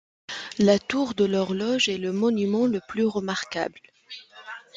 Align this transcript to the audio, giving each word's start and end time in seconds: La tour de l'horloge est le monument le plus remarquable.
La 0.57 0.79
tour 0.79 1.13
de 1.13 1.25
l'horloge 1.25 1.87
est 1.87 1.99
le 1.99 2.11
monument 2.11 2.65
le 2.65 2.79
plus 2.87 3.03
remarquable. 3.05 3.79